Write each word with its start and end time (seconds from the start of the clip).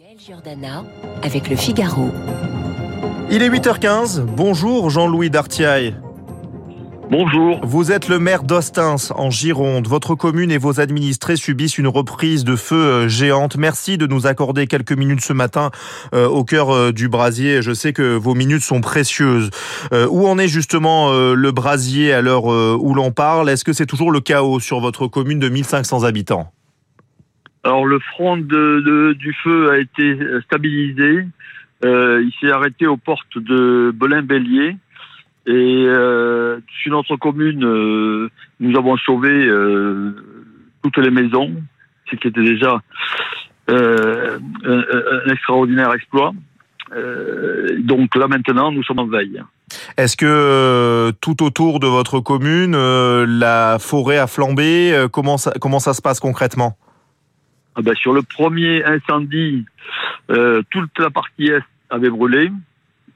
Gaël 0.00 0.16
Giordana 0.16 0.84
avec 1.24 1.50
le 1.50 1.56
Figaro. 1.56 2.10
Il 3.32 3.42
est 3.42 3.48
8h15. 3.48 4.20
Bonjour 4.20 4.90
Jean-Louis 4.90 5.28
Dartiaille. 5.28 5.96
Bonjour. 7.10 7.58
Vous 7.64 7.90
êtes 7.90 8.08
le 8.08 8.20
maire 8.20 8.44
d'Ostins 8.44 8.94
en 9.16 9.30
Gironde. 9.30 9.88
Votre 9.88 10.14
commune 10.14 10.52
et 10.52 10.58
vos 10.58 10.78
administrés 10.78 11.34
subissent 11.34 11.78
une 11.78 11.88
reprise 11.88 12.44
de 12.44 12.54
feu 12.54 12.76
euh, 12.76 13.08
géante. 13.08 13.56
Merci 13.56 13.98
de 13.98 14.06
nous 14.06 14.28
accorder 14.28 14.68
quelques 14.68 14.92
minutes 14.92 15.22
ce 15.22 15.32
matin 15.32 15.72
euh, 16.14 16.28
au 16.28 16.44
cœur 16.44 16.70
euh, 16.70 16.92
du 16.92 17.08
brasier. 17.08 17.60
Je 17.60 17.74
sais 17.74 17.92
que 17.92 18.14
vos 18.14 18.34
minutes 18.34 18.62
sont 18.62 18.80
précieuses. 18.80 19.50
Euh, 19.92 20.06
où 20.08 20.28
en 20.28 20.38
est 20.38 20.46
justement 20.46 21.10
euh, 21.10 21.34
le 21.34 21.50
brasier 21.50 22.12
à 22.12 22.20
l'heure 22.20 22.52
euh, 22.52 22.78
où 22.78 22.94
l'on 22.94 23.10
parle? 23.10 23.50
Est-ce 23.50 23.64
que 23.64 23.72
c'est 23.72 23.86
toujours 23.86 24.12
le 24.12 24.20
chaos 24.20 24.60
sur 24.60 24.78
votre 24.78 25.08
commune 25.08 25.40
de 25.40 25.48
1500 25.48 26.04
habitants? 26.04 26.52
Alors 27.64 27.84
le 27.86 27.98
front 27.98 28.36
de, 28.36 28.80
de- 28.80 29.12
du 29.14 29.34
feu 29.42 29.70
a 29.70 29.78
été 29.78 30.16
stabilisé. 30.44 31.26
Euh, 31.84 32.22
il 32.24 32.32
s'est 32.40 32.52
arrêté 32.52 32.86
aux 32.86 32.96
portes 32.96 33.36
de 33.38 33.92
Belin-Bélier. 33.94 34.76
Et 35.46 35.84
euh, 35.86 36.58
sur 36.82 36.92
notre 36.92 37.16
commune, 37.16 37.64
euh, 37.64 38.28
nous 38.60 38.76
avons 38.76 38.96
sauvé 38.98 39.30
euh, 39.30 40.10
toutes 40.82 40.98
les 40.98 41.10
maisons, 41.10 41.54
ce 42.10 42.16
qui 42.16 42.28
était 42.28 42.42
déjà 42.42 42.80
euh, 43.70 44.38
un, 44.64 44.78
un 44.78 45.32
extraordinaire 45.32 45.92
exploit. 45.94 46.32
Euh, 46.94 47.78
donc 47.80 48.14
là 48.14 48.28
maintenant, 48.28 48.72
nous 48.72 48.82
sommes 48.82 48.98
en 48.98 49.06
veille. 49.06 49.42
Est-ce 49.96 50.16
que 50.16 50.26
euh, 50.26 51.12
tout 51.20 51.42
autour 51.42 51.80
de 51.80 51.86
votre 51.86 52.20
commune, 52.20 52.74
euh, 52.74 53.26
la 53.28 53.78
forêt 53.78 54.18
a 54.18 54.26
flambé? 54.26 55.06
Comment, 55.12 55.38
ça, 55.38 55.52
comment 55.60 55.80
ça 55.80 55.94
se 55.94 56.02
passe 56.02 56.20
concrètement? 56.20 56.76
Ah 57.78 57.82
ben, 57.82 57.94
sur 57.94 58.12
le 58.12 58.22
premier 58.22 58.84
incendie, 58.84 59.64
euh, 60.30 60.62
toute 60.68 60.98
la 60.98 61.10
partie 61.10 61.46
est 61.46 61.62
avait 61.90 62.10
brûlé 62.10 62.50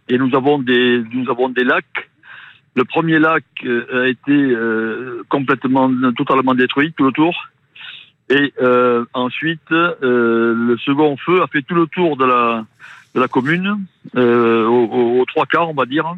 et 0.09 0.17
nous 0.17 0.37
avons 0.37 0.61
des 0.61 1.03
nous 1.13 1.29
avons 1.29 1.49
des 1.49 1.65
lacs. 1.65 2.09
Le 2.77 2.85
premier 2.85 3.19
lac 3.19 3.43
euh, 3.65 4.05
a 4.05 4.07
été 4.07 4.31
euh, 4.31 5.25
complètement 5.29 5.91
totalement 6.17 6.55
détruit 6.55 6.93
tout 6.97 7.05
le 7.05 7.11
tour. 7.11 7.35
Et 8.31 8.55
euh, 8.63 9.05
ensuite, 9.15 9.73
euh, 9.73 10.55
le 10.55 10.79
second 10.79 11.17
feu 11.17 11.43
a 11.43 11.49
fait 11.49 11.63
tout 11.63 11.75
le 11.75 11.89
tour 11.89 12.17
de 12.17 12.25
la 12.25 12.65
de 13.17 13.21
la 13.21 13.27
commune, 13.27 13.85
aux 14.15 15.25
trois 15.27 15.45
quarts, 15.47 15.71
on 15.71 15.75
va 15.75 15.87
dire. 15.87 16.15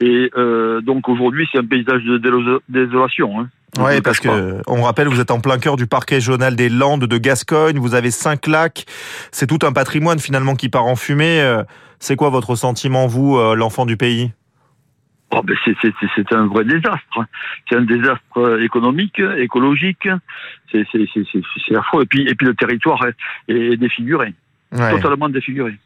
Et 0.00 0.30
euh, 0.36 0.80
donc 0.80 1.08
aujourd'hui, 1.08 1.46
c'est 1.52 1.58
un 1.58 1.66
paysage 1.66 2.02
de 2.04 2.62
désolation. 2.68 3.40
Hein. 3.40 3.48
Oui, 3.78 4.00
parce 4.00 4.18
que 4.18 4.60
on 4.66 4.82
rappelle, 4.82 5.08
vous 5.08 5.20
êtes 5.20 5.30
en 5.30 5.40
plein 5.40 5.58
cœur 5.58 5.76
du 5.76 5.86
parc 5.86 6.10
régional 6.10 6.56
des 6.56 6.68
Landes 6.68 7.04
de 7.04 7.18
Gascogne. 7.18 7.78
Vous 7.78 7.94
avez 7.94 8.10
cinq 8.10 8.46
lacs. 8.46 8.86
C'est 9.30 9.46
tout 9.46 9.64
un 9.64 9.72
patrimoine 9.72 10.18
finalement 10.18 10.56
qui 10.56 10.68
part 10.68 10.86
en 10.86 10.96
fumée. 10.96 11.40
Euh, 11.40 11.62
C'est 11.98 12.16
quoi 12.16 12.30
votre 12.30 12.56
sentiment, 12.56 13.06
vous, 13.06 13.36
euh, 13.36 13.54
l'enfant 13.54 13.84
du 13.86 13.96
pays? 13.96 14.32
Oh, 15.32 15.42
ben 15.44 15.54
c'est, 15.64 16.32
un 16.32 16.46
vrai 16.46 16.64
désastre. 16.64 17.24
C'est 17.68 17.76
un 17.76 17.82
désastre 17.82 18.60
économique, 18.62 19.20
écologique. 19.38 20.08
C'est, 20.72 20.84
affreux. 21.76 22.02
Et 22.02 22.06
puis, 22.06 22.22
et 22.26 22.34
puis 22.34 22.46
le 22.46 22.54
territoire 22.54 23.06
est, 23.06 23.52
est 23.54 23.76
défiguré, 23.76 24.34
Ouais. 24.72 24.90
totalement 24.90 25.28
défiguré. 25.28 25.78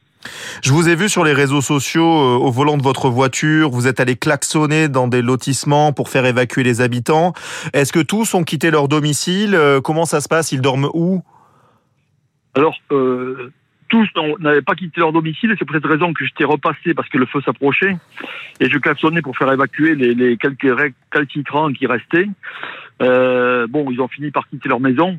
Je 0.63 0.73
vous 0.73 0.89
ai 0.89 0.97
vu 0.97 1.09
sur 1.09 1.25
les 1.25 1.33
réseaux 1.33 1.61
sociaux 1.61 2.05
euh, 2.05 2.37
au 2.39 2.51
volant 2.51 2.77
de 2.77 2.83
votre 2.83 3.09
voiture. 3.09 3.71
Vous 3.71 3.87
êtes 3.87 4.01
allé 4.01 4.17
klaxonner 4.17 4.89
dans 4.89 5.09
des 5.09 5.23
lotissements 5.23 5.93
pour 5.93 6.09
faire 6.09 6.25
évacuer 6.27 6.63
les 6.63 6.81
habitants. 6.81 7.33
Est-ce 7.73 7.93
que 7.93 8.01
tous 8.01 8.35
ont 8.35 8.45
quitté 8.45 8.71
leur 8.71 8.89
domicile? 8.89 9.55
Euh, 9.55 9.81
Comment 9.81 10.05
ça 10.05 10.21
se 10.21 10.29
passe? 10.29 10.53
Ils 10.53 10.61
dorment 10.61 10.89
où? 10.95 11.23
Alors, 12.55 12.77
euh, 12.93 13.53
tous 13.89 14.09
n'avaient 14.41 14.63
pas 14.63 14.75
quitté 14.75 15.01
leur 15.01 15.13
domicile. 15.13 15.51
et 15.51 15.57
C'est 15.59 15.65
pour 15.65 15.77
cette 15.77 15.87
raison 15.87 16.13
que 16.13 16.25
j'étais 16.25 16.45
repassé 16.45 16.95
parce 16.95 17.09
que 17.09 17.19
le 17.19 17.27
feu 17.27 17.41
s'approchait. 17.45 17.97
Et 18.61 18.71
je 18.71 18.79
klaxonnais 18.79 19.23
pour 19.23 19.37
faire 19.37 19.53
évacuer 19.53 19.95
les, 19.95 20.15
les 20.15 20.37
quelques 20.37 20.75
récalcitrants 20.77 21.73
qui 21.73 21.87
restaient. 21.87 22.29
Bon, 23.01 23.91
ils 23.91 24.01
ont 24.01 24.09
fini 24.09 24.31
par 24.31 24.49
quitter 24.49 24.69
leur 24.69 24.81
maison. 24.81 25.19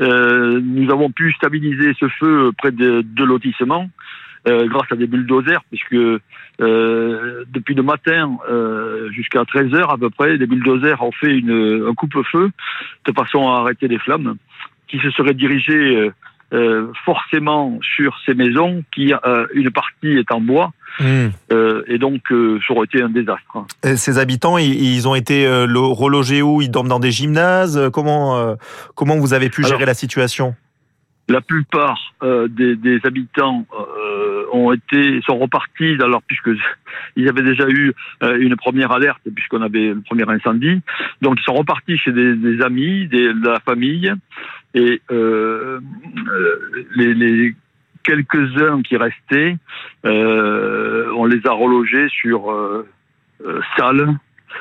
Nous 0.00 0.90
avons 0.90 1.10
pu 1.10 1.32
stabiliser 1.32 1.94
ce 1.98 2.08
feu 2.08 2.52
près 2.56 2.70
de 2.70 3.02
deux 3.02 3.24
lotissements 3.24 3.88
euh, 4.48 4.66
grâce 4.68 4.90
à 4.90 4.96
des 4.96 5.06
bulldozers, 5.06 5.62
puisque 5.70 5.94
euh, 6.60 7.44
depuis 7.48 7.74
le 7.74 7.82
matin 7.82 8.36
euh, 8.48 9.10
jusqu'à 9.10 9.44
13 9.44 9.74
heures 9.74 9.90
à 9.92 9.98
peu 9.98 10.10
près, 10.10 10.36
les 10.36 10.46
bulldozers 10.46 11.02
ont 11.02 11.12
fait 11.12 11.36
une, 11.36 11.86
un 11.88 11.94
coupe-feu 11.94 12.50
de 13.06 13.12
façon 13.12 13.48
à 13.50 13.58
arrêter 13.60 13.88
les 13.88 13.98
flammes, 13.98 14.36
qui 14.88 14.98
se 14.98 15.10
seraient 15.10 15.34
dirigés 15.34 16.10
euh, 16.52 16.86
forcément 17.04 17.78
sur 17.82 18.16
ces 18.24 18.34
maisons, 18.34 18.84
qui 18.94 19.12
une 19.54 19.70
partie 19.70 20.12
est 20.18 20.30
en 20.32 20.40
bois, 20.40 20.72
Hmm. 20.98 21.28
et 21.88 21.98
donc 21.98 22.22
ça 22.30 22.72
aurait 22.72 22.86
été 22.86 23.02
un 23.02 23.10
désastre. 23.10 23.66
Et 23.84 23.96
Ces 23.96 24.16
habitants, 24.16 24.56
ils, 24.56 24.82
ils 24.82 25.06
ont 25.06 25.14
été 25.14 25.46
lo- 25.66 25.92
relogés 25.92 26.40
où? 26.40 26.62
Ils 26.62 26.70
dorment 26.70 26.88
dans 26.88 27.00
des 27.00 27.10
gymnases? 27.10 27.90
Comment 27.92 28.56
comment 28.94 29.16
vous 29.18 29.34
avez 29.34 29.50
pu 29.50 29.62
Alors, 29.62 29.72
gérer 29.76 29.84
la 29.84 29.92
situation? 29.92 30.54
La 31.28 31.42
plupart 31.42 31.98
euh, 32.22 32.48
des, 32.48 32.76
des 32.76 32.98
habitants 33.04 33.66
ont 34.52 34.72
été 34.72 35.20
sont 35.22 35.38
repartis 35.38 35.96
alors 36.00 36.22
puisque 36.26 36.50
ils 37.16 37.28
avaient 37.28 37.42
déjà 37.42 37.68
eu 37.68 37.92
euh, 38.22 38.38
une 38.38 38.56
première 38.56 38.92
alerte 38.92 39.20
puisqu'on 39.34 39.62
avait 39.62 39.88
le 39.88 40.00
premier 40.00 40.28
incendie. 40.28 40.80
Donc 41.22 41.36
ils 41.38 41.44
sont 41.44 41.54
repartis 41.54 41.98
chez 41.98 42.12
des, 42.12 42.34
des 42.34 42.62
amis, 42.62 43.06
des, 43.08 43.32
de 43.32 43.48
la 43.48 43.60
famille 43.60 44.12
et 44.74 45.00
euh, 45.10 45.80
euh, 46.28 46.86
les, 46.96 47.14
les 47.14 47.54
quelques-uns 48.02 48.82
qui 48.82 48.96
restaient, 48.96 49.56
euh, 50.04 51.10
on 51.16 51.24
les 51.26 51.44
a 51.46 51.50
relogés 51.50 52.08
sur 52.08 52.50
euh, 52.50 52.88
Salles, 53.76 54.16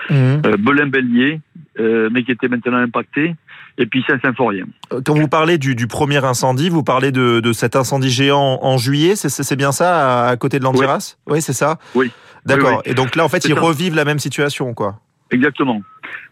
Hmm. 0.09 0.41
euh, 0.45 0.57
Belin-Bélier, 0.59 1.39
mais 1.79 2.23
qui 2.23 2.31
étaient 2.31 2.49
maintenant 2.49 2.77
impactés, 2.77 3.33
et 3.77 3.85
puis 3.85 4.03
Saint-Symphorien. 4.07 4.65
Quand 5.05 5.13
vous 5.15 5.27
parlez 5.27 5.57
du, 5.57 5.75
du 5.75 5.87
premier 5.87 6.23
incendie, 6.23 6.69
vous 6.69 6.83
parlez 6.83 7.11
de, 7.11 7.39
de 7.39 7.53
cet 7.53 7.75
incendie 7.75 8.09
géant 8.09 8.59
en 8.61 8.77
juillet, 8.77 9.15
c'est- 9.15 9.55
bien 9.55 9.71
ça, 9.71 10.25
à, 10.25 10.29
à 10.29 10.37
côté 10.37 10.59
de 10.59 10.63
l'Andiras 10.63 11.17
Oui, 11.27 11.41
c'est 11.41 11.53
ça? 11.53 11.77
Oui. 11.93 12.11
D'accord. 12.45 12.69
Oui, 12.69 12.75
oui. 12.85 12.91
Et 12.91 12.93
donc 12.93 13.15
là, 13.15 13.25
en 13.25 13.29
fait, 13.29 13.43
ils 13.45 13.53
ça. 13.55 13.59
revivent 13.59 13.95
la 13.95 14.05
même 14.05 14.19
situation, 14.19 14.73
quoi. 14.73 14.99
Exactement, 15.31 15.81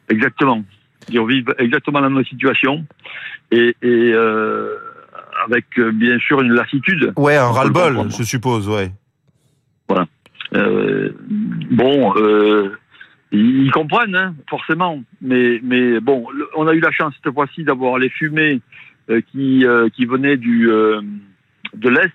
exactement. 0.10 0.64
Ils 1.10 1.20
revivent 1.20 1.54
exactement 1.58 2.00
la 2.00 2.10
même 2.10 2.24
situation 2.26 2.86
et, 3.52 3.76
et 3.82 4.12
euh, 4.14 4.76
avec 5.46 5.66
euh, 5.80 5.92
bien 5.92 6.18
sûr 6.20 6.42
une 6.42 6.54
lassitude. 6.54 7.12
Ouais, 7.18 7.36
un 7.36 7.48
ras-le-bol, 7.50 8.10
je 8.18 8.24
suppose, 8.24 8.70
ouais. 8.70 8.92
Euh, 10.56 11.10
bon, 11.72 12.14
euh, 12.18 12.78
ils 13.38 13.72
comprennent 13.72 14.16
hein, 14.16 14.36
forcément, 14.50 15.02
mais 15.22 15.60
mais 15.64 16.00
bon, 16.00 16.30
le- 16.32 16.48
on 16.56 16.68
a 16.68 16.74
eu 16.74 16.80
la 16.80 16.92
chance 16.92 17.14
cette 17.24 17.34
fois-ci 17.34 17.64
d'avoir 17.64 17.98
les 17.98 18.10
fumées 18.10 18.62
euh, 19.10 19.22
qui 19.32 19.66
euh, 19.66 19.90
qui 19.90 20.06
venaient 20.06 20.38
du 20.38 20.70
euh, 20.70 21.02
de 21.76 21.90
l'est. 21.90 22.12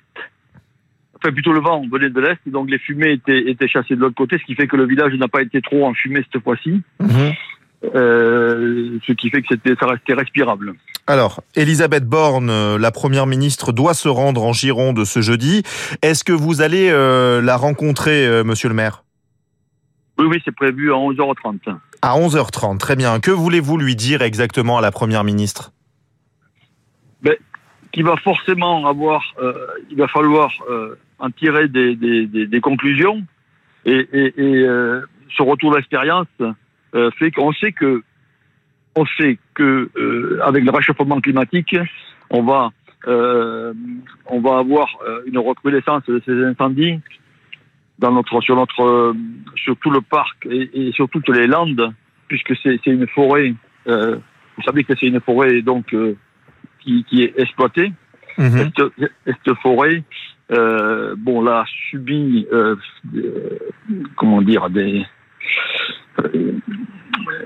Enfin, 1.17 1.33
plutôt 1.33 1.53
le 1.53 1.61
vent 1.61 1.83
venait 1.91 2.11
de 2.11 2.21
l'est, 2.21 2.39
et 2.47 2.51
donc 2.51 2.71
les 2.71 2.79
fumées 2.79 3.13
étaient, 3.13 3.51
étaient 3.51 3.67
chassées 3.67 3.97
de 3.97 4.01
l'autre 4.01 4.15
côté, 4.15 4.39
ce 4.39 4.45
qui 4.45 4.55
fait 4.55 4.69
que 4.69 4.77
le 4.77 4.87
village 4.87 5.13
n'a 5.15 5.27
pas 5.27 5.43
été 5.43 5.61
trop 5.61 5.85
enfumé 5.85 6.25
cette 6.33 6.43
fois-ci. 6.45 6.81
Euh, 7.95 8.99
ce 9.07 9.13
qui 9.13 9.31
fait 9.31 9.41
que 9.43 9.49
c'était, 9.51 9.75
ça 9.79 9.87
restait 9.87 10.15
respirable. 10.15 10.75
Alors, 11.07 11.43
Elisabeth 11.57 12.05
Borne, 12.05 12.51
euh, 12.51 12.79
la 12.79 12.91
première 12.91 13.27
ministre, 13.27 13.73
doit 13.73 13.95
se 13.95 14.09
rendre 14.09 14.43
en 14.45 14.53
Gironde 14.53 15.05
ce 15.05 15.21
jeudi. 15.21 15.63
Est-ce 16.03 16.25
que 16.25 16.33
vous 16.33 16.61
allez 16.61 16.89
euh, 16.91 17.41
la 17.41 17.57
rencontrer, 17.57 18.27
euh, 18.27 18.45
monsieur 18.45 18.69
le 18.69 18.75
maire? 18.75 19.05
Oui, 20.19 20.27
oui, 20.27 20.43
c'est 20.45 20.55
prévu 20.55 20.93
à 20.93 20.97
11h30. 20.97 21.77
À 22.03 22.19
11h30, 22.19 22.79
très 22.79 22.97
bien. 22.97 23.21
Que 23.21 23.31
voulez-vous 23.31 23.79
lui 23.79 23.95
dire 23.95 24.23
exactement 24.23 24.79
à 24.79 24.81
la 24.81 24.91
première 24.91 25.25
ministre? 25.25 25.73
Qui 27.91 28.03
va 28.03 28.17
forcément 28.19 28.87
avoir, 28.87 29.25
euh, 29.41 29.55
il 29.91 29.97
va 29.97 30.09
falloir 30.09 30.53
euh, 30.69 30.99
en 31.19 31.31
tirer 31.31 31.69
des, 31.69 31.97
des, 31.97 32.27
des, 32.27 32.47
des 32.47 32.61
conclusions. 32.61 33.25
Et, 33.87 34.07
et, 34.13 34.35
et 34.37 34.63
euh, 34.63 35.01
ce 35.37 35.43
retour 35.43 35.75
d'expérience 35.75 36.27
fait 37.19 37.31
qu'on 37.31 37.53
sait 37.53 37.73
que, 37.73 38.03
on 38.95 39.07
sait 39.19 39.39
que 39.55 39.89
avec 40.45 40.65
le 40.65 40.71
réchauffement 40.71 41.21
climatique, 41.21 41.77
on 42.31 42.43
va, 42.43 42.71
on 43.07 44.41
va 44.41 44.59
avoir 44.59 44.89
une 45.27 45.39
recrudescence 45.39 46.05
de 46.05 46.23
ces 46.27 46.45
incendies 46.45 47.01
dans 47.99 48.13
notre, 48.13 48.41
sur 48.41 48.55
notre, 48.57 48.83
euh, 48.83 49.13
sur 49.57 49.77
tout 49.79 49.91
le 49.91 50.01
parc 50.01 50.47
et, 50.47 50.71
et 50.89 50.93
sur 50.93 51.09
toutes 51.09 51.29
les 51.31 51.47
landes, 51.47 51.93
puisque 52.29 52.55
c'est 52.63 52.79
c'est 52.85 52.91
une 52.91 53.07
forêt. 53.09 53.55
euh, 53.89 54.17
vous 54.57 54.63
savez 54.65 54.85
que 54.85 54.93
c'est 54.99 55.07
une 55.07 55.21
forêt 55.21 55.63
donc 55.63 55.93
euh, 55.95 56.17
qui, 56.81 57.05
qui 57.05 57.23
est 57.23 57.35
exploitée. 57.39 57.93
Mhm. 58.39 58.71
Cette, 58.77 59.11
cette 59.27 59.55
forêt, 59.63 60.03
euh, 60.53 61.15
bon, 61.19 61.43
là, 61.43 61.65
subi, 61.91 62.47
euh, 62.53 62.77
euh, 63.17 63.59
comment 64.17 64.43
dire, 64.43 64.71
des. 64.71 65.05
euh, 66.25 66.51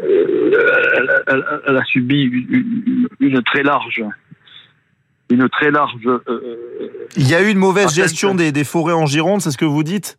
elle, 0.04 1.10
elle- 1.28 1.44
elle 1.66 1.76
a 1.76 1.84
subi 1.84 2.22
une, 2.22 2.46
une- 3.20 3.28
une 3.28 3.43
très 3.43 3.62
large 3.62 4.02
une 5.31 5.49
très 5.49 5.70
large. 5.70 5.94
Il 7.16 7.26
y 7.26 7.34
a 7.34 7.43
eu 7.43 7.50
une 7.50 7.56
mauvaise 7.58 7.94
gestion 7.94 8.34
des, 8.34 8.52
des 8.52 8.64
forêts 8.64 8.93
en 8.93 9.06
Gironde, 9.06 9.40
c'est 9.40 9.50
ce 9.50 9.56
que 9.56 9.64
vous 9.64 9.82
dites? 9.82 10.19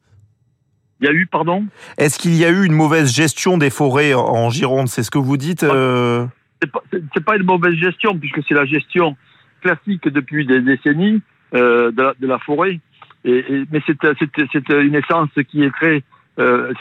Il 1.03 1.07
y 1.07 1.09
a 1.09 1.13
eu, 1.13 1.27
pardon 1.27 1.65
Est-ce 1.97 2.17
qu'il 2.17 2.33
y 2.35 2.45
a 2.45 2.49
eu 2.49 2.65
une 2.65 2.73
mauvaise 2.73 3.13
gestion 3.13 3.57
des 3.57 3.69
forêts 3.69 4.13
en 4.13 4.49
Gironde 4.49 4.87
C'est 4.87 5.03
ce 5.03 5.11
que 5.11 5.17
vous 5.17 5.35
dites 5.35 5.63
euh... 5.63 6.25
C'est 6.61 6.71
pas, 6.71 6.81
pas, 7.25 7.35
une 7.35 7.43
mauvaise 7.43 7.75
gestion, 7.75 8.17
puisque 8.17 8.39
c'est 8.47 8.53
la 8.53 8.63
gestion 8.63 9.17
classique 9.61 10.07
depuis 10.07 10.45
des 10.45 10.61
décennies 10.61 11.21
euh, 11.55 11.91
de, 11.91 12.01
la, 12.01 12.13
de, 12.17 12.25
la, 12.25 12.39
forêt. 12.39 12.79
Et, 13.25 13.37
et, 13.37 13.65
mais 13.69 13.81
c'est 13.85 14.69
une 14.69 14.95
essence 14.95 15.29
qui 15.49 15.63
est 15.63 15.71
très... 15.71 16.03
Euh, 16.39 16.73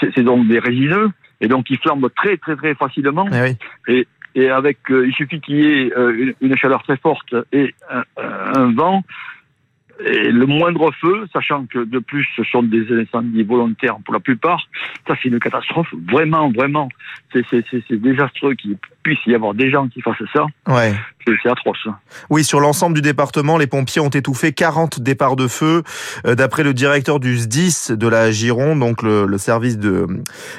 c'est 0.00 0.24
donc 0.24 0.48
des 0.48 0.58
résineux, 0.58 1.10
et 1.40 1.46
donc 1.48 1.70
ils 1.70 1.78
flambent 1.78 2.10
très 2.14 2.36
très 2.36 2.54
très 2.54 2.74
facilement. 2.74 3.26
Eh 3.32 3.40
oui. 3.40 3.56
Et, 3.88 4.06
et 4.34 4.50
avec, 4.50 4.78
euh, 4.90 5.06
il 5.06 5.14
suffit 5.14 5.40
qu'il 5.40 5.56
y 5.56 5.66
ait 5.66 5.92
euh, 5.96 6.12
une, 6.12 6.34
une, 6.50 6.56
chaleur 6.56 6.82
très 6.82 6.98
forte 6.98 7.34
et 7.52 7.74
un, 7.88 8.02
un 8.16 8.72
vent, 8.74 9.04
et 10.00 10.30
le 10.30 10.46
moindre 10.46 10.90
feu, 11.00 11.26
sachant 11.32 11.66
que 11.66 11.84
de 11.84 11.98
plus 11.98 12.26
ce 12.36 12.42
sont 12.44 12.62
des 12.62 12.86
incendies 13.00 13.42
volontaires 13.42 13.96
pour 14.04 14.14
la 14.14 14.20
plupart, 14.20 14.60
ça 15.06 15.14
c'est 15.22 15.28
une 15.28 15.38
catastrophe. 15.38 15.88
Vraiment, 16.10 16.50
vraiment, 16.50 16.88
c'est 17.32 17.44
désastreux 17.90 18.54
qu'il 18.54 18.76
puisse 19.02 19.18
y 19.26 19.34
avoir 19.34 19.54
des 19.54 19.70
gens 19.70 19.88
qui 19.88 20.00
fassent 20.00 20.16
ça. 20.32 20.46
Ouais. 20.68 20.94
C'est 21.26 21.48
atroce. 21.48 21.88
Oui, 22.28 22.44
sur 22.44 22.60
l'ensemble 22.60 22.94
du 22.96 23.02
département, 23.02 23.56
les 23.56 23.66
pompiers 23.66 24.00
ont 24.00 24.10
étouffé 24.10 24.52
40 24.52 25.00
départs 25.00 25.36
de 25.36 25.46
feu. 25.46 25.82
Euh, 26.26 26.34
d'après 26.34 26.62
le 26.64 26.74
directeur 26.74 27.18
du 27.18 27.38
SDIS 27.38 27.96
de 27.96 28.08
la 28.08 28.30
Gironde, 28.30 28.80
donc 28.80 29.02
le, 29.02 29.24
le 29.26 29.38
service 29.38 29.78
de 29.78 30.06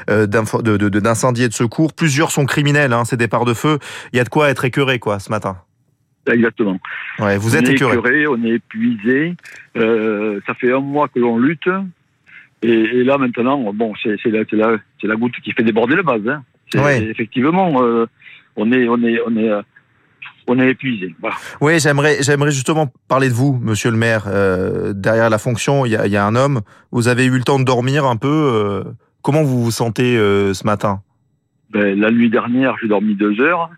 euh, 0.10 0.26
d'incendie 0.26 0.64
de, 0.64 0.78
de, 0.78 1.46
et 1.46 1.50
de 1.50 1.54
secours, 1.54 1.94
plusieurs 1.94 2.32
sont 2.32 2.46
criminels, 2.46 2.94
hein, 2.94 3.06
ces 3.06 3.18
départs 3.18 3.46
de 3.46 3.54
feu. 3.54 3.80
Il 4.14 4.18
y 4.18 4.20
a 4.20 4.24
de 4.24 4.30
quoi 4.30 4.50
être 4.50 4.66
écœuré, 4.66 4.98
quoi, 5.00 5.20
ce 5.20 5.30
matin. 5.30 5.58
Exactement. 6.28 6.80
Ouais, 7.20 7.38
vous 7.38 7.56
on 7.56 7.60
êtes 7.60 7.70
est 7.70 7.74
écœuré. 7.74 8.28
On 8.28 8.44
est 8.44 8.56
épuisé. 8.56 9.36
Euh, 9.78 10.40
ça 10.48 10.54
fait 10.56 10.72
un 10.72 10.80
mois 10.80 11.08
que 11.08 11.20
l'on 11.20 11.38
lutte. 11.38 11.70
Et, 12.62 12.70
et, 12.70 13.04
là, 13.04 13.18
maintenant, 13.18 13.74
bon, 13.74 13.94
c'est 14.02 14.18
la, 14.26 14.44
la, 14.52 14.78
la 15.04 15.16
goutte 15.16 15.36
qui 15.44 15.52
fait 15.52 15.64
déborder 15.64 15.96
le 15.96 16.04
vase. 16.04 16.28
Hein. 16.28 16.44
Ouais. 16.74 17.04
Effectivement, 17.04 17.84
euh, 17.84 18.08
on 18.56 18.72
est, 18.72 18.88
on 18.88 19.02
est, 19.04 19.20
on 19.26 19.38
est, 19.38 19.52
on 20.48 20.60
est 20.60 20.72
épuisé. 20.72 21.16
Voilà. 21.20 21.36
Oui, 21.62 21.80
j'aimerais, 21.80 22.18
j'aimerais 22.22 22.52
justement 22.52 22.92
parler 23.08 23.30
de 23.30 23.34
vous, 23.34 23.60
Monsieur 23.62 23.92
le 23.92 23.98
Maire. 23.98 24.24
Euh, 24.28 24.94
derrière 24.94 25.30
la 25.30 25.38
fonction, 25.38 25.86
il 25.86 25.92
y 25.92 25.96
a, 25.96 26.08
y 26.08 26.18
a, 26.18 26.26
un 26.26 26.36
homme. 26.36 26.62
Vous 26.92 27.08
avez 27.08 27.26
eu 27.26 27.38
le 27.38 27.44
temps 27.44 27.60
de 27.60 27.66
dormir 27.66 28.06
un 28.06 28.18
peu. 28.18 28.28
Euh, 28.28 28.84
comment 29.22 29.44
vous 29.44 29.64
vous 29.64 29.72
sentez 29.72 30.16
ce 30.16 30.66
matin? 30.66 31.02
Ben, 31.70 32.00
La 32.00 32.10
nuit 32.10 32.30
dernière, 32.30 32.76
j'ai 32.82 32.88
dormi 32.88 33.16
deux 33.16 33.40
heures. 33.42 33.70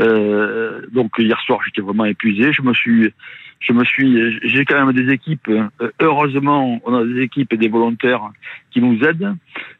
Euh, 0.00 0.82
donc 0.92 1.12
hier 1.18 1.40
soir, 1.40 1.60
j'étais 1.64 1.80
vraiment 1.80 2.04
épuisé. 2.04 2.52
Je 2.52 2.62
me 2.62 2.74
suis, 2.74 3.12
je 3.60 3.72
me 3.72 3.84
suis, 3.84 4.38
j'ai 4.48 4.64
quand 4.64 4.84
même 4.84 4.94
des 4.94 5.12
équipes. 5.12 5.48
Euh, 5.48 5.90
heureusement, 6.00 6.80
on 6.84 6.94
a 6.94 7.04
des 7.04 7.22
équipes 7.22 7.52
et 7.52 7.56
des 7.56 7.68
volontaires 7.68 8.22
qui 8.70 8.80
nous 8.80 9.02
aident, 9.02 9.34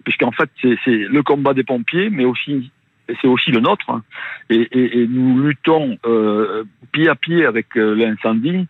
puisqu'en 0.05 0.33
fait, 0.33 0.51
c'est 0.63 0.77
le 0.87 1.23
combat 1.23 1.55
des 1.55 1.65
pompiers, 1.65 2.11
mais 2.11 2.25
aussi 2.25 2.71
c'est 3.21 3.29
aussi 3.29 3.53
le 3.53 3.61
nôtre. 3.61 4.01
Et, 4.51 4.63
et, 4.73 5.03
et 5.03 5.07
nous 5.07 5.41
luttons 5.41 5.97
euh, 6.07 6.65
pied 6.93 7.09
à 7.09 7.15
pied 7.15 7.45
avec 7.45 7.77
euh, 7.77 7.95
l'incendie. 7.95 8.67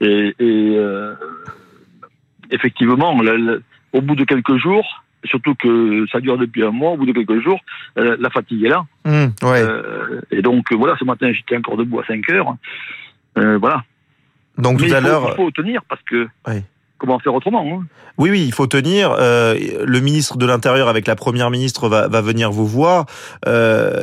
Et, 0.00 0.34
et 0.38 0.78
effectivement, 2.50 3.20
le, 3.20 3.62
au 3.92 4.00
bout 4.00 4.14
de 4.14 4.24
quelques 4.24 4.56
jours, 4.56 5.04
surtout 5.24 5.54
que 5.54 6.06
ça 6.12 6.20
dure 6.20 6.38
depuis 6.38 6.62
un 6.64 6.70
mois, 6.70 6.92
au 6.92 6.96
bout 6.96 7.06
de 7.06 7.12
quelques 7.12 7.40
jours, 7.42 7.60
euh, 7.98 8.16
la 8.20 8.30
fatigue 8.30 8.64
est 8.64 8.68
là. 8.68 8.84
Mmh, 9.04 9.26
ouais. 9.46 9.62
euh, 9.62 10.20
et 10.30 10.42
donc 10.42 10.72
voilà, 10.72 10.96
ce 10.98 11.04
matin 11.04 11.32
j'étais 11.32 11.56
encore 11.56 11.76
debout 11.76 12.00
à 12.00 12.04
5 12.06 12.28
heures. 12.30 12.54
Euh, 13.38 13.58
voilà. 13.58 13.82
Donc 14.58 14.80
Mais 14.80 14.88
tout 14.88 14.94
à 14.94 14.98
il 14.98 15.02
faut, 15.02 15.08
l'heure. 15.08 15.28
il 15.32 15.36
faut 15.36 15.50
tenir 15.50 15.82
parce 15.88 16.02
que 16.02 16.26
Oui. 16.48 16.62
comment 16.98 17.18
faire 17.20 17.34
autrement 17.34 17.64
hein? 17.80 17.86
Oui, 18.16 18.30
oui, 18.30 18.44
il 18.46 18.52
faut 18.52 18.66
tenir. 18.66 19.12
Euh, 19.18 19.54
le 19.86 20.00
ministre 20.00 20.36
de 20.38 20.46
l'Intérieur 20.46 20.88
avec 20.88 21.06
la 21.06 21.14
première 21.14 21.50
ministre 21.50 21.88
va, 21.88 22.08
va 22.08 22.20
venir 22.20 22.50
vous 22.50 22.66
voir. 22.66 23.06
Euh, 23.46 24.02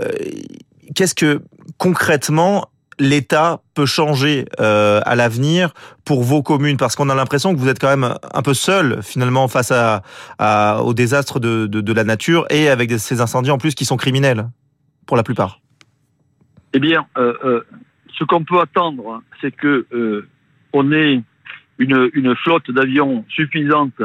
Qu'est-ce 0.95 1.15
que 1.15 1.41
concrètement 1.77 2.67
l'État 3.00 3.62
peut 3.74 3.86
changer 3.86 4.45
euh, 4.59 5.01
à 5.06 5.15
l'avenir 5.15 5.74
pour 6.06 6.24
vos 6.24 6.42
communes 6.42 6.77
Parce 6.77 6.95
qu'on 6.95 7.09
a 7.09 7.15
l'impression 7.15 7.53
que 7.53 7.59
vous 7.59 7.68
êtes 7.68 7.80
quand 7.80 7.89
même 7.89 8.15
un 8.33 8.42
peu 8.42 8.53
seul 8.53 9.01
finalement 9.03 9.47
face 9.47 9.71
à, 9.71 10.01
à 10.38 10.81
au 10.83 10.94
désastre 10.94 11.39
de, 11.39 11.68
de, 11.68 11.94
la 11.94 12.03
nature 12.03 12.45
et 12.50 12.69
avec 12.69 12.92
ces 12.92 13.21
incendies 13.21 13.51
en 13.51 13.57
plus 13.57 13.75
qui 13.75 13.86
sont 13.86 13.97
criminels 13.97 14.47
pour 15.06 15.18
la 15.18 15.24
plupart. 15.24 15.59
Eh 16.74 16.80
bien, 16.80 17.06
euh, 17.18 17.33
euh, 17.44 17.62
ce 18.18 18.24
qu'on 18.24 18.44
peut 18.44 18.59
attendre, 18.59 19.21
c'est 19.41 19.56
que 19.56 19.86
euh, 19.94 20.27
on 20.74 20.91
ait 20.91 21.21
une, 21.77 22.09
une 22.13 22.36
flotte 22.36 22.69
d'avions 22.71 23.25
suffisante 23.30 24.01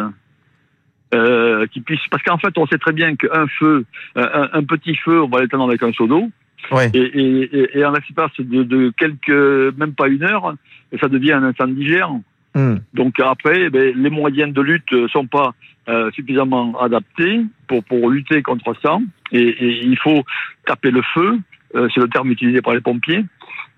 euh, 1.14 1.66
qui 1.68 1.80
puisse, 1.80 2.00
parce 2.10 2.22
qu'en 2.22 2.38
fait, 2.38 2.56
on 2.56 2.66
sait 2.66 2.78
très 2.78 2.92
bien 2.92 3.16
qu'un 3.16 3.46
feu, 3.58 3.84
un, 4.14 4.64
petit 4.64 4.94
feu, 4.96 5.22
on 5.22 5.28
va 5.28 5.40
l'éteindre 5.40 5.64
avec 5.64 5.82
un 5.82 5.92
seau 5.92 6.06
d'eau. 6.06 6.30
Ouais. 6.70 6.90
Et, 6.94 6.98
et, 6.98 7.78
et, 7.78 7.84
en 7.84 7.92
l'espace 7.92 8.30
de, 8.38 8.62
de, 8.62 8.92
quelques, 8.96 9.76
même 9.76 9.94
pas 9.94 10.08
une 10.08 10.22
heure, 10.22 10.54
ça 11.00 11.08
devient 11.08 11.32
un 11.32 11.44
incendie 11.44 11.86
géant. 11.86 12.22
Mmh. 12.54 12.76
Donc 12.94 13.20
après, 13.20 13.70
ben, 13.70 13.92
les 13.96 14.10
moyens 14.10 14.52
de 14.52 14.60
lutte 14.60 15.08
sont 15.12 15.26
pas 15.26 15.54
euh, 15.88 16.10
suffisamment 16.12 16.78
adaptés 16.80 17.40
pour, 17.66 17.82
pour 17.84 18.10
lutter 18.10 18.42
contre 18.42 18.74
ça. 18.82 18.98
Et, 19.32 19.40
et 19.40 19.84
il 19.84 19.98
faut 19.98 20.24
taper 20.66 20.90
le 20.90 21.02
feu, 21.14 21.38
euh, 21.74 21.88
c'est 21.94 22.00
le 22.00 22.08
terme 22.08 22.30
utilisé 22.30 22.60
par 22.60 22.74
les 22.74 22.80
pompiers, 22.80 23.24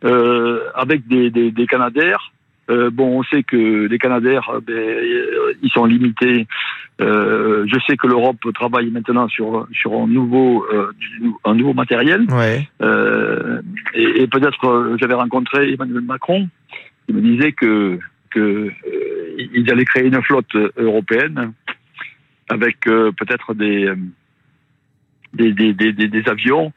euh, 0.05 0.61
avec 0.75 1.07
des, 1.07 1.31
des, 1.31 1.51
des 1.51 1.67
canadaires. 1.67 2.32
Bon, 2.69 3.19
on 3.19 3.23
sait 3.25 3.43
que 3.43 3.87
les 3.87 3.99
canadaires, 3.99 4.51
ben, 4.67 4.99
ils 5.63 5.71
sont 5.71 5.85
limités. 5.85 6.47
je 6.99 7.79
sais 7.87 7.97
que 7.97 8.07
l'Europe 8.07 8.41
travaille 8.55 8.91
maintenant 8.91 9.29
sur 9.29 9.67
sur 9.73 9.93
un 9.95 10.07
nouveau 10.07 10.67
un 11.45 11.55
nouveau 11.55 11.75
matériel. 11.75 12.27
Ouais. 12.31 12.69
et, 13.95 14.23
et 14.23 14.27
peut-être 14.27 14.97
j'avais 15.01 15.15
rencontré 15.15 15.73
Emmanuel 15.73 16.03
Macron, 16.03 16.49
qui 17.07 17.13
me 17.13 17.21
disait 17.21 17.53
que 17.53 17.99
que 18.33 18.41
euh, 18.41 18.71
ils 19.55 19.71
allaient 19.71 19.85
créer 19.85 20.07
une 20.07 20.23
flotte 20.23 20.55
européenne 20.77 21.53
avec 22.49 22.87
euh, 22.87 23.13
peut-être 23.13 23.55
des, 23.55 23.93
des, 25.35 25.53
des, 25.53 25.73
des, 25.73 25.93
des, 25.93 26.29
avions, 26.29 26.73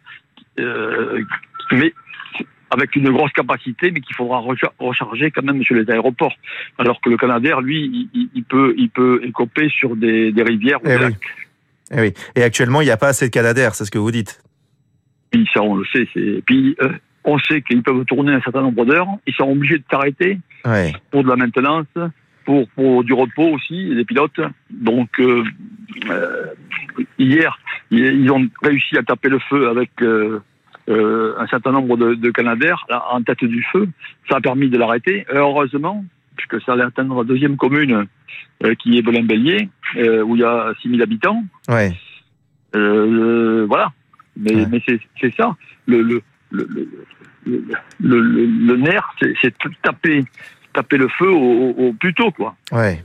euh, 0.59 1.21
mais 1.71 1.93
avec 2.75 2.95
une 2.95 3.09
grosse 3.09 3.31
capacité, 3.31 3.91
mais 3.91 4.01
qu'il 4.01 4.15
faudra 4.15 4.39
recharger 4.79 5.31
quand 5.31 5.43
même 5.43 5.63
sur 5.63 5.75
les 5.75 5.89
aéroports. 5.89 6.33
Alors 6.77 6.99
que 7.01 7.09
le 7.09 7.17
Canadair, 7.17 7.61
lui, 7.61 8.09
il, 8.13 8.29
il 8.35 8.43
peut, 8.43 8.73
il 8.77 8.89
peut 8.89 9.21
écoper 9.23 9.69
sur 9.69 9.95
des, 9.95 10.31
des 10.31 10.43
rivières 10.43 10.79
ou 10.83 10.87
Eh 10.87 10.89
des 10.89 10.95
oui. 10.95 11.01
lacs. 11.01 11.35
Eh 11.91 12.01
oui. 12.01 12.13
Et 12.35 12.43
actuellement, 12.43 12.81
il 12.81 12.85
n'y 12.85 12.91
a 12.91 12.97
pas 12.97 13.09
assez 13.09 13.25
de 13.27 13.31
Canadair, 13.31 13.75
c'est 13.75 13.85
ce 13.85 13.91
que 13.91 13.97
vous 13.99 14.11
dites. 14.11 14.41
Puis 15.31 15.47
ça, 15.53 15.61
on 15.61 15.75
le 15.75 15.85
sait. 15.85 16.07
c'est- 16.13 16.41
Puis 16.45 16.75
euh, 16.81 16.89
on 17.23 17.37
sait 17.39 17.61
qu'ils 17.61 17.83
peuvent 17.83 18.05
tourner 18.05 18.33
un 18.33 18.41
certain 18.41 18.61
nombre 18.61 18.85
d'heures. 18.85 19.07
Ils 19.27 19.33
sont 19.33 19.49
obligés 19.49 19.77
de 19.79 19.83
s'arrêter 19.89 20.39
Ouais. 20.65 20.93
pour 21.11 21.23
de 21.23 21.29
la 21.29 21.35
maintenance, 21.35 21.85
pour, 22.45 22.67
pour 22.69 23.03
du 23.03 23.13
repos 23.13 23.49
aussi, 23.53 23.85
les 23.93 24.05
pilotes. 24.05 24.39
Donc, 24.71 25.09
euh, 25.19 25.43
euh, 26.09 26.45
hier, 27.19 27.57
ils 27.91 28.31
ont 28.31 28.47
réussi 28.63 28.97
à 28.97 29.03
taper 29.03 29.29
le 29.29 29.39
feu 29.39 29.67
avec 29.69 29.91
euh, 30.89 30.93
euh, 30.93 31.33
un 31.39 31.47
certain 31.47 31.71
nombre 31.71 31.97
de, 31.97 32.13
de 32.15 32.31
Canadair 32.31 32.85
là, 32.89 33.05
en 33.11 33.21
tête 33.23 33.43
du 33.43 33.63
feu. 33.71 33.87
Ça 34.29 34.37
a 34.37 34.41
permis 34.41 34.69
de 34.69 34.77
l'arrêter. 34.77 35.25
Heureusement, 35.29 36.05
puisque 36.35 36.63
ça 36.63 36.73
allait 36.73 36.83
atteindre 36.83 37.17
la 37.17 37.23
deuxième 37.23 37.57
commune, 37.57 38.05
euh, 38.63 38.75
qui 38.75 38.97
est 38.97 39.01
Belin-Bélier, 39.01 39.69
euh, 39.97 40.21
où 40.21 40.35
il 40.35 40.41
y 40.41 40.45
a 40.45 40.73
6000 40.81 41.01
habitants. 41.01 41.43
Ouais. 41.69 41.93
Euh, 42.75 43.65
voilà. 43.67 43.91
Mais, 44.37 44.53
Ouais. 44.55 44.65
mais 44.69 44.81
c'est 44.87 44.99
c'est 45.19 45.33
ça. 45.35 45.55
Le, 45.87 46.01
le, 46.01 46.21
le, 46.51 46.67
le, 46.69 46.89
le, 47.45 48.19
le, 48.19 48.45
le 48.45 48.75
nerf, 48.77 49.07
c'est 49.19 49.33
c'est 49.41 49.49
de 49.49 49.73
taper, 49.81 50.23
taper 50.75 50.97
le 50.97 51.07
feu 51.17 51.29
au, 51.29 51.35
au, 51.37 51.87
au 51.87 51.93
plus 51.93 52.13
tôt, 52.13 52.31
quoi. 52.31 52.55
Ouais. 52.71 53.03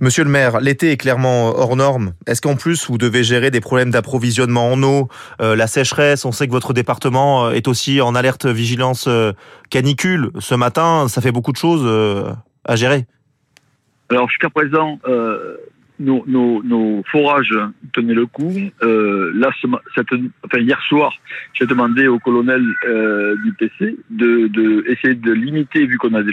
Monsieur 0.00 0.24
le 0.24 0.30
maire, 0.30 0.60
l'été 0.60 0.92
est 0.92 0.96
clairement 0.96 1.48
hors 1.48 1.76
norme. 1.76 2.14
Est-ce 2.26 2.40
qu'en 2.40 2.56
plus 2.56 2.88
vous 2.88 2.96
devez 2.96 3.22
gérer 3.22 3.50
des 3.50 3.60
problèmes 3.60 3.90
d'approvisionnement 3.90 4.72
en 4.72 4.82
eau, 4.82 5.08
euh, 5.42 5.56
la 5.56 5.66
sécheresse? 5.66 6.24
On 6.24 6.32
sait 6.32 6.46
que 6.46 6.52
votre 6.52 6.72
département 6.72 7.46
euh, 7.46 7.50
est 7.50 7.68
aussi 7.68 8.00
en 8.00 8.14
alerte 8.14 8.46
vigilance 8.46 9.06
euh, 9.08 9.32
canicule. 9.68 10.30
Ce 10.38 10.54
matin, 10.54 11.06
ça 11.08 11.20
fait 11.20 11.32
beaucoup 11.32 11.52
de 11.52 11.58
choses 11.58 11.82
euh, 11.84 12.32
à 12.64 12.76
gérer. 12.76 13.04
Alors 14.08 14.30
jusqu'à 14.30 14.48
présent, 14.48 14.98
euh, 15.06 15.56
nos, 16.00 16.24
nos, 16.26 16.62
nos 16.62 17.02
forages 17.12 17.58
tenaient 17.92 18.14
le 18.14 18.24
coup. 18.26 18.54
Euh, 18.82 19.32
là, 19.34 19.50
cette, 19.94 20.06
enfin, 20.46 20.60
hier 20.60 20.80
soir, 20.88 21.12
j'ai 21.52 21.66
demandé 21.66 22.06
au 22.06 22.18
colonel 22.18 22.64
euh, 22.88 23.36
du 23.44 23.52
PC 23.52 23.96
de, 24.08 24.46
de 24.46 24.84
essayer 24.88 25.14
de 25.14 25.32
limiter, 25.32 25.84
vu 25.84 25.98
qu'on 25.98 26.14
a 26.14 26.22
des 26.22 26.32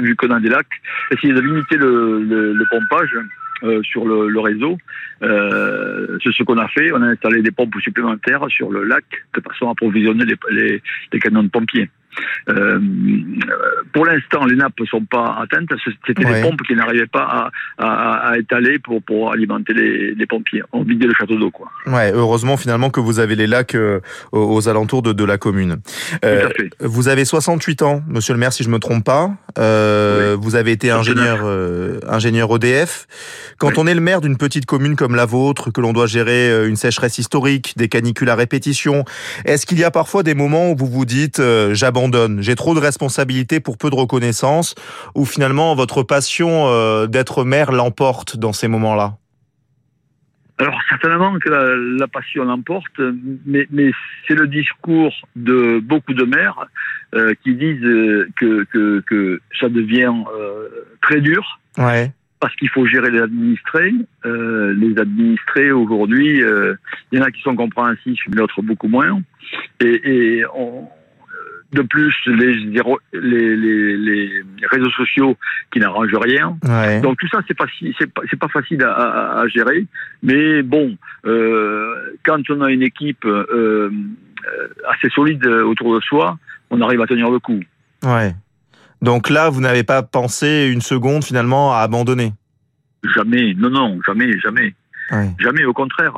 vu 0.00 0.16
qu'on 0.16 0.30
a 0.30 0.40
des 0.40 0.48
lacs, 0.48 0.66
essayer 1.12 1.32
de 1.32 1.40
limiter 1.40 1.76
le, 1.76 2.22
le, 2.22 2.52
le 2.52 2.64
pompage 2.70 3.16
euh, 3.62 3.82
sur 3.82 4.04
le, 4.04 4.38
réseau. 4.38 4.76
Euh, 5.22 6.18
c'est 6.22 6.32
ce 6.32 6.42
qu'on 6.42 6.58
a 6.58 6.68
fait. 6.68 6.92
On 6.92 7.00
a 7.00 7.06
installé 7.06 7.40
des 7.40 7.50
pompes 7.50 7.74
supplémentaires 7.80 8.44
sur 8.48 8.70
le 8.70 8.84
lac 8.84 9.04
de 9.34 9.40
façon 9.40 9.68
à 9.68 9.70
approvisionner 9.72 10.24
les, 10.26 10.36
les, 10.50 10.82
les 11.12 11.18
camions 11.18 11.42
de 11.42 11.48
pompiers. 11.48 11.88
Euh, 12.48 12.78
pour 13.92 14.06
l'instant, 14.06 14.44
les 14.44 14.56
nappes 14.56 14.78
ne 14.78 14.86
sont 14.86 15.04
pas 15.04 15.38
atteintes. 15.42 15.68
C'était 16.06 16.24
des 16.24 16.42
pompes 16.42 16.62
qui 16.62 16.74
n'arrivaient 16.74 17.06
pas 17.06 17.50
à, 17.78 18.32
étaler 18.38 18.78
pour, 18.78 19.02
pour 19.02 19.32
alimenter 19.32 19.74
les, 19.74 20.26
pompiers. 20.26 20.62
On 20.72 20.82
vidait 20.82 21.06
le 21.06 21.14
château 21.14 21.36
d'eau. 21.36 21.50
Quoi. 21.50 21.70
Ouais, 21.86 22.10
heureusement 22.12 22.56
finalement 22.56 22.90
que 22.90 22.98
vous 22.98 23.20
avez 23.20 23.36
les 23.36 23.46
lacs 23.46 23.76
euh, 23.76 24.00
aux, 24.32 24.68
alentours 24.68 25.02
de, 25.02 25.12
de, 25.12 25.24
la 25.24 25.38
commune. 25.38 25.76
Euh, 26.24 26.48
vous 26.80 27.08
avez 27.08 27.24
68 27.24 27.82
ans, 27.82 28.02
monsieur 28.08 28.34
le 28.34 28.40
maire, 28.40 28.52
si 28.52 28.64
je 28.64 28.70
me 28.70 28.78
trompe 28.78 29.04
pas. 29.04 29.30
Vous 29.56 30.54
avez 30.56 30.72
été 30.72 30.90
ingénieur, 30.90 31.44
ingénieur 32.08 32.54
EDF. 32.54 33.06
Quand 33.58 33.78
on 33.78 33.86
est 33.86 33.94
le 33.94 34.00
maire 34.00 34.20
d'une 34.20 34.36
petite 34.36 34.66
commune 34.66 34.96
comme 34.96 35.14
la 35.14 35.26
vôtre, 35.26 35.70
que 35.70 35.80
l'on 35.80 35.92
doit 35.92 36.06
gérer 36.06 36.66
une 36.66 36.76
sécheresse 36.76 37.18
historique, 37.18 37.74
des 37.76 37.88
canicules 37.88 38.28
à 38.28 38.34
répétition, 38.34 39.04
est-ce 39.44 39.66
qu'il 39.66 39.78
y 39.78 39.84
a 39.84 39.90
parfois 39.90 40.22
des 40.22 40.34
moments 40.34 40.70
où 40.70 40.76
vous 40.76 40.86
vous 40.86 41.04
dites 41.04 41.40
j'abandonne, 41.72 42.05
j'ai 42.40 42.54
trop 42.54 42.74
de 42.74 42.80
responsabilités 42.80 43.60
pour 43.60 43.78
peu 43.78 43.90
de 43.90 43.96
reconnaissance, 43.96 44.74
ou 45.14 45.24
finalement 45.24 45.74
votre 45.74 46.02
passion 46.02 47.06
d'être 47.06 47.44
maire 47.44 47.72
l'emporte 47.72 48.36
dans 48.36 48.52
ces 48.52 48.68
moments-là? 48.68 49.16
Alors 50.58 50.80
certainement 50.88 51.38
que 51.38 51.50
la, 51.50 52.08
passion 52.08 52.44
l'emporte, 52.44 53.00
mais, 53.44 53.66
mais 53.70 53.90
c'est 54.26 54.34
le 54.34 54.46
discours 54.46 55.14
de 55.34 55.80
beaucoup 55.80 56.14
de 56.14 56.24
maires 56.24 56.66
euh, 57.14 57.34
qui 57.42 57.54
disent 57.54 57.84
euh, 57.84 58.28
que, 58.40 58.64
que, 58.64 59.00
que 59.00 59.40
ça 59.60 59.68
devient 59.68 60.14
euh, 60.34 60.68
très 61.02 61.20
dur. 61.20 61.60
Ouais. 61.76 62.10
Parce 62.40 62.54
qu'il 62.56 62.70
faut 62.70 62.86
gérer 62.86 63.10
les 63.10 63.20
administrés. 63.20 63.92
Euh, 64.24 64.72
les 64.74 64.98
administrés 64.98 65.72
aujourd'hui, 65.72 66.40
il 66.40 67.18
y 67.18 67.20
en 67.20 67.24
a 67.24 67.30
qui 67.30 67.42
sont 67.42 67.54
compréhensifs, 67.54 68.20
mais 68.28 68.36
d'autres 68.36 68.62
beaucoup 68.62 68.88
moins. 68.88 69.20
Et, 69.80 70.38
et 70.38 70.44
on, 70.54 70.88
de 71.76 71.82
plus 71.82 72.14
les, 72.26 72.54
les, 73.12 73.56
les, 73.56 73.96
les 73.96 74.66
réseaux 74.70 74.90
sociaux 74.90 75.36
qui 75.70 75.78
n'arrangent 75.78 76.14
rien. 76.14 76.58
Donc 77.02 77.18
tout 77.18 77.28
ça, 77.28 77.40
c'est 77.46 77.56
pas, 77.56 77.66
c'est 77.98 78.12
pas, 78.12 78.22
pas 78.40 78.48
facile 78.48 78.82
à, 78.82 79.40
à, 79.40 79.48
gérer. 79.48 79.86
Mais 80.22 80.62
bon, 80.62 80.96
euh, 81.26 81.94
quand 82.24 82.40
on 82.50 82.62
a 82.62 82.70
une 82.70 82.82
équipe 82.82 83.24
euh, 83.24 83.46
euh, 83.52 83.90
assez 84.88 85.08
solide 85.10 85.46
autour 85.46 85.94
de 85.94 86.00
soi, 86.00 86.38
on 86.70 86.80
arrive 86.80 87.00
à 87.00 87.06
tenir 87.06 87.30
le 87.30 87.38
coup. 87.38 87.60
Ouais. 88.02 88.34
Donc 89.02 89.28
là, 89.30 89.50
vous 89.50 89.60
n'avez 89.60 89.84
pas 89.84 90.02
pensé 90.02 90.70
une 90.72 90.80
seconde 90.80 91.22
finalement 91.24 91.74
à 91.74 91.80
abandonner? 91.80 92.32
Jamais. 93.14 93.54
Non, 93.54 93.70
non, 93.70 94.00
jamais, 94.06 94.38
jamais. 94.40 94.74
Jamais, 95.38 95.64
au 95.64 95.72
contraire. 95.72 96.14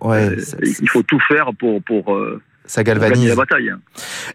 Ouais, 0.00 0.28
euh, 0.28 0.36
il 0.80 0.88
faut 0.88 1.02
tout 1.02 1.20
faire 1.20 1.50
pour, 1.58 1.82
pour, 1.82 2.16
ça 2.66 2.82
galvanise. 2.82 3.28
la 3.28 3.36
bataille. 3.36 3.70
Hein. 3.70 3.80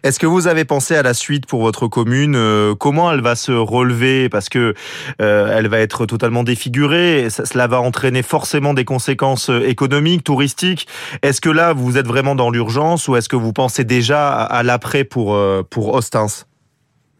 Est-ce 0.02 0.18
que 0.18 0.26
vous 0.26 0.46
avez 0.46 0.64
pensé 0.64 0.94
à 0.94 1.02
la 1.02 1.14
suite 1.14 1.46
pour 1.46 1.62
votre 1.62 1.88
commune 1.88 2.34
euh, 2.36 2.74
Comment 2.74 3.12
elle 3.12 3.20
va 3.20 3.34
se 3.34 3.52
relever? 3.52 4.28
Parce 4.28 4.48
que 4.48 4.74
euh, 5.20 5.56
elle 5.56 5.68
va 5.68 5.78
être 5.78 6.06
totalement 6.06 6.44
défigurée. 6.44 7.28
cela 7.30 7.66
va 7.66 7.80
entraîner 7.80 8.22
forcément 8.22 8.74
des 8.74 8.84
conséquences 8.84 9.50
euh, 9.50 9.60
économiques, 9.68 10.24
touristiques. 10.24 10.86
Est-ce 11.22 11.40
que 11.40 11.50
là, 11.50 11.72
vous 11.72 11.98
êtes 11.98 12.06
vraiment 12.06 12.34
dans 12.34 12.50
l'urgence 12.50 13.08
ou 13.08 13.16
est-ce 13.16 13.28
que 13.28 13.36
vous 13.36 13.52
pensez 13.52 13.84
déjà 13.84 14.30
à, 14.30 14.62
l'après 14.62 15.04
pour 15.04 15.38
pour 15.70 15.94
Ostens? 15.94 16.46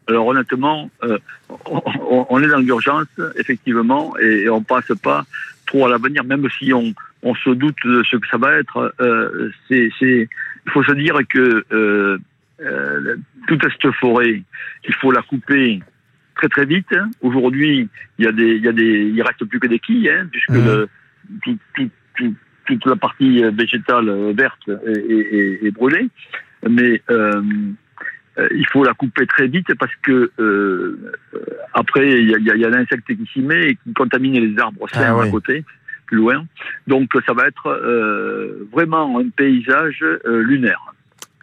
Alors 0.07 0.27
honnêtement, 0.27 0.89
on, 2.29 2.41
est 2.41 2.47
dans 2.47 2.57
l'urgence, 2.57 3.07
effectivement, 3.37 4.13
et, 4.17 4.49
on 4.49 4.61
passe 4.61 4.91
pas 5.01 5.23
trop 5.65 5.85
à 5.85 5.89
l'avenir, 5.89 6.23
même 6.23 6.47
si 6.57 6.73
on, 6.73 6.93
on 7.23 7.35
se 7.35 7.49
doute 7.51 7.77
de 7.85 8.03
ce 8.03 8.17
que 8.17 8.27
ça 8.27 8.37
va 8.37 8.57
être. 8.57 8.93
c'est 9.69 10.29
il 10.65 10.71
faut 10.71 10.83
se 10.83 10.93
dire 10.93 11.15
que 11.29 11.65
euh, 11.71 12.17
euh, 12.61 13.15
toute 13.47 13.61
cette 13.63 13.93
forêt, 13.95 14.43
il 14.87 14.93
faut 14.95 15.11
la 15.11 15.21
couper 15.21 15.81
très 16.35 16.49
très 16.49 16.65
vite. 16.65 16.93
Aujourd'hui, 17.21 17.89
il 18.17 18.25
y 18.25 18.27
a 18.27 18.31
des, 18.31 18.55
il 18.55 18.63
y 18.63 18.67
a 18.67 18.71
des, 18.71 19.11
il 19.13 19.21
reste 19.21 19.43
plus 19.45 19.59
que 19.59 19.67
des 19.67 19.79
quilles, 19.79 20.09
hein, 20.09 20.27
puisque 20.31 20.51
mmh. 20.51 20.65
le, 20.65 20.89
tout, 21.43 21.57
tout, 21.75 21.89
tout, 22.15 22.35
toute 22.65 22.85
la 22.85 22.95
partie 22.95 23.43
végétale 23.51 24.33
verte 24.33 24.69
est, 24.85 25.65
est, 25.65 25.71
brûlée. 25.71 26.07
Mais 26.69 27.01
euh, 28.37 28.47
il 28.55 28.65
faut 28.67 28.83
la 28.83 28.93
couper 28.93 29.27
très 29.27 29.47
vite 29.47 29.73
parce 29.75 29.91
que 30.03 30.31
euh, 30.39 31.11
après 31.73 32.21
il 32.21 32.29
y 32.29 32.49
a, 32.49 32.55
y 32.55 32.63
a 32.63 32.69
l'insecte 32.69 33.05
qui 33.05 33.29
s'y 33.33 33.41
met 33.41 33.71
et 33.71 33.75
qui 33.75 33.91
contamine 33.93 34.39
les 34.39 34.57
arbres 34.57 34.87
ah, 34.93 35.21
à 35.21 35.27
côté 35.29 35.65
loin. 36.11 36.45
Donc 36.87 37.09
ça 37.25 37.33
va 37.33 37.47
être 37.47 37.67
euh, 37.67 38.67
vraiment 38.71 39.19
un 39.19 39.29
paysage 39.29 40.03
euh, 40.03 40.41
lunaire. 40.43 40.79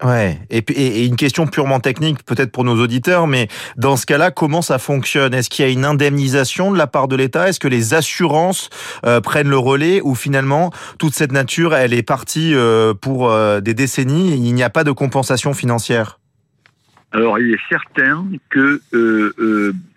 Ouais, 0.05 0.39
et, 0.49 0.59
et, 0.59 1.07
une 1.07 1.17
question 1.17 1.49
purement 1.49 1.81
technique, 1.81 2.25
peut-être 2.25 2.53
pour 2.53 2.63
nos 2.63 2.81
auditeurs, 2.81 3.27
mais 3.27 3.49
dans 3.77 3.97
ce 3.97 4.07
cas-là, 4.07 4.31
comment 4.31 4.63
ça 4.63 4.79
fonctionne? 4.79 5.35
Est-ce 5.35 5.51
qu'il 5.51 5.65
y 5.65 5.69
a 5.69 5.73
une 5.73 5.85
indemnisation 5.85 6.71
de 6.71 6.79
la 6.79 6.87
part 6.87 7.09
de 7.09 7.17
l'État? 7.17 7.49
Est-ce 7.49 7.59
que 7.59 7.67
les 7.67 7.95
assurances 7.95 8.71
euh, 9.05 9.21
prennent 9.21 9.51
le 9.51 9.59
relais 9.59 10.01
ou 10.01 10.15
finalement 10.15 10.71
toute 11.01 11.15
cette 11.15 11.33
nature, 11.33 11.75
elle 11.75 11.95
est 11.95 12.05
partie 12.05 12.55
pour 13.01 13.35
des 13.61 13.75
décennies 13.75 14.35
Il 14.35 14.55
n'y 14.55 14.63
a 14.63 14.71
pas 14.71 14.85
de 14.85 14.93
compensation 14.93 15.53
financière? 15.53 16.21
Alors, 17.11 17.41
il 17.41 17.53
est 17.53 17.61
certain 17.69 18.25
que 18.51 18.81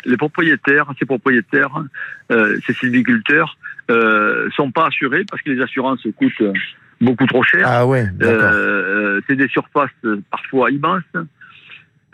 les 0.06 0.18
propriétaires, 0.18 0.92
ces 0.98 1.06
propriétaires, 1.06 1.84
ces 2.30 2.74
sylviculteurs, 2.74 3.56
euh, 3.92 4.50
sont 4.56 4.72
pas 4.72 4.88
assurés 4.88 5.24
parce 5.30 5.42
que 5.42 5.50
les 5.52 5.62
assurances 5.62 6.06
coûtent 6.18 6.54
beaucoup 7.00 7.26
trop 7.26 7.44
cher. 7.44 7.66
Ah 7.68 7.86
ouais. 7.86 8.06
Euh, 8.22 9.20
c'est 9.28 9.36
des 9.36 9.48
surfaces 9.50 9.90
parfois 10.30 10.72
immenses. 10.72 11.04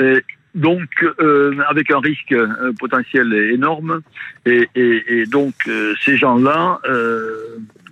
Et 0.02 0.22
donc, 0.56 0.90
euh, 1.20 1.56
avec 1.70 1.92
un 1.92 2.00
risque 2.00 2.36
potentiel 2.80 3.32
énorme. 3.54 4.02
Et, 4.46 4.68
et, 4.76 5.22
et 5.22 5.26
donc, 5.26 5.54
ces 6.04 6.18
gens-là, 6.18 6.80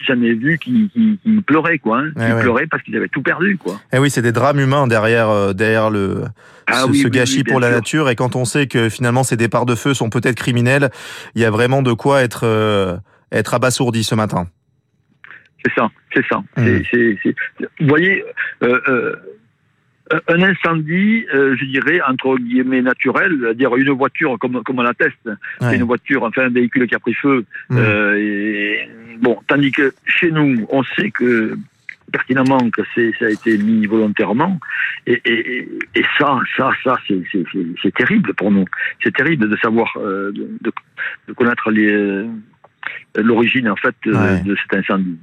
j'en 0.08 0.22
ai 0.22 0.34
vu 0.34 0.58
qui, 0.58 0.90
qui, 0.94 1.20
qui 1.22 1.42
pleuraient, 1.42 1.80
quoi. 1.80 2.00
Hein, 2.00 2.12
qui 2.16 2.42
pleuraient 2.42 2.68
parce 2.68 2.82
qu'ils 2.82 2.96
avaient 2.98 3.10
tout 3.10 3.22
perdu, 3.22 3.58
quoi. 3.58 3.74
Et 3.92 3.98
eh 3.98 4.00
oui, 4.00 4.10
c'est 4.10 4.24
des 4.24 4.32
drames 4.32 4.60
humains 4.60 4.88
derrière, 4.88 5.54
derrière 5.54 5.92
le, 5.92 6.24
ah 6.68 6.86
ce, 6.92 7.08
gâchis 7.08 7.44
pour 7.44 7.60
la 7.60 7.70
nature. 7.70 8.10
Et 8.10 8.16
quand 8.16 8.36
on 8.36 8.46
sait 8.46 8.68
que 8.68 8.90
finalement 8.90 9.24
ces 9.24 9.38
départs 9.38 9.66
de 9.66 9.76
feu 9.76 9.94
sont 9.94 10.10
peut-être 10.10 10.36
criminels, 10.36 10.90
il 11.36 11.42
y 11.42 11.46
a 11.46 11.52
vraiment 11.52 11.84
de 11.84 11.94
quoi 11.94 12.24
être 12.24 13.02
être 13.36 13.54
abasourdi 13.54 14.04
ce 14.04 14.16
matin. 14.16 14.48
C'est 15.64 15.74
ça, 15.74 15.90
c'est 16.14 16.26
ça. 16.28 16.44
Mmh. 16.58 16.82
vous 17.80 17.88
voyez, 17.88 18.24
euh, 18.62 18.80
euh, 18.88 19.16
un 20.28 20.44
incendie, 20.44 21.26
euh, 21.34 21.56
je 21.60 21.66
dirais, 21.66 22.00
entre 22.08 22.38
guillemets 22.38 22.84
naturel, 22.84 23.36
c'est-à-dire 23.42 23.76
une 23.76 23.90
voiture, 23.92 24.38
comme, 24.40 24.62
comme 24.64 24.80
on 24.80 24.84
l'atteste, 24.84 25.30
c'est 25.60 25.76
une 25.76 25.84
voiture, 25.84 26.24
enfin 26.24 26.44
un 26.44 26.50
véhicule 26.50 26.88
qui 26.88 26.94
a 26.94 27.00
pris 27.00 27.16
feu. 27.16 27.46
Mmh. 27.70 27.78
et, 28.18 28.90
bon, 29.20 29.40
tandis 29.48 29.72
que 29.72 29.94
chez 30.06 30.30
nous, 30.32 30.68
on 30.70 30.84
sait 30.84 31.10
que 31.10 31.58
pertinemment 32.12 32.70
que 32.70 32.84
ça 33.20 33.26
a 33.26 33.30
été 33.30 33.58
mis 33.58 33.88
volontairement. 33.88 34.60
Et, 35.08 35.20
et, 35.26 35.68
et 35.96 36.04
ça, 36.20 36.40
ça, 36.56 36.72
ça, 36.84 36.98
c'est 37.82 37.94
terrible 37.96 38.34
pour 38.36 38.52
nous. 38.52 38.66
C'est 39.04 39.14
terrible 39.16 39.50
de 39.50 39.58
savoir, 39.58 39.92
de, 39.98 40.32
de, 40.62 41.34
connaître 41.34 41.72
les, 41.72 42.26
l'origine 43.16 43.70
en 43.70 43.76
fait 43.76 43.96
de 44.06 44.56
cet 44.56 44.80
incendie. 44.80 45.18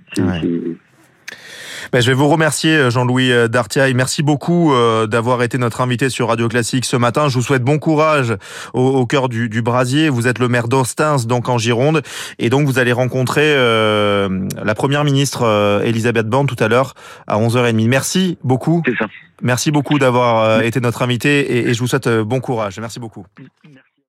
Ben, 1.92 2.00
je 2.00 2.06
vais 2.06 2.14
vous 2.14 2.28
remercier 2.28 2.76
euh, 2.76 2.90
Jean-Louis 2.90 3.32
euh, 3.32 3.48
Dartiaille. 3.48 3.94
Merci 3.94 4.22
beaucoup 4.22 4.72
euh, 4.72 5.06
d'avoir 5.06 5.42
été 5.42 5.58
notre 5.58 5.80
invité 5.80 6.08
sur 6.10 6.28
Radio 6.28 6.48
Classique 6.48 6.84
ce 6.84 6.96
matin. 6.96 7.28
Je 7.28 7.34
vous 7.34 7.42
souhaite 7.42 7.64
bon 7.64 7.78
courage 7.78 8.34
au, 8.72 9.04
cœur 9.06 9.28
du, 9.28 9.62
Brasier. 9.62 10.08
Vous 10.08 10.26
êtes 10.26 10.38
le 10.38 10.48
maire 10.48 10.68
d'Austins, 10.68 11.16
donc 11.26 11.48
en 11.48 11.58
Gironde, 11.58 12.02
et 12.38 12.50
donc 12.50 12.66
vous 12.66 12.78
allez 12.78 12.92
rencontrer 12.92 13.54
la 13.54 14.74
première 14.74 15.04
ministre 15.04 15.80
Elisabeth 15.84 16.26
Borne 16.26 16.46
tout 16.46 16.56
à 16.58 16.68
l'heure 16.68 16.94
à 17.26 17.38
11h30. 17.38 17.88
Merci 17.88 18.38
beaucoup. 18.42 18.82
Ça. 18.98 19.06
Merci 19.42 19.70
beaucoup 19.70 19.98
d'avoir 19.98 20.62
été 20.62 20.80
notre 20.80 21.02
invité 21.02 21.58
et, 21.58 21.68
et 21.68 21.74
je 21.74 21.80
vous 21.80 21.86
souhaite 21.86 22.08
bon 22.08 22.40
courage. 22.40 22.78
Merci 22.80 23.00
beaucoup. 23.00 23.24
Merci. 23.38 23.91